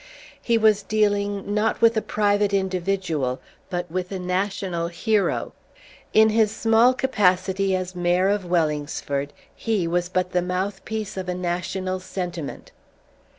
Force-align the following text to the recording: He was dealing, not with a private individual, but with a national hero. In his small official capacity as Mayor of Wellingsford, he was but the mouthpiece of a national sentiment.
He 0.41 0.57
was 0.57 0.81
dealing, 0.81 1.53
not 1.53 1.79
with 1.79 1.95
a 1.95 2.01
private 2.01 2.55
individual, 2.55 3.39
but 3.69 3.85
with 3.91 4.11
a 4.11 4.17
national 4.17 4.87
hero. 4.87 5.53
In 6.11 6.29
his 6.29 6.49
small 6.49 6.89
official 6.89 6.97
capacity 6.97 7.75
as 7.75 7.95
Mayor 7.95 8.27
of 8.29 8.43
Wellingsford, 8.43 9.31
he 9.55 9.87
was 9.87 10.09
but 10.09 10.31
the 10.31 10.41
mouthpiece 10.41 11.17
of 11.17 11.29
a 11.29 11.35
national 11.35 11.99
sentiment. 11.99 12.71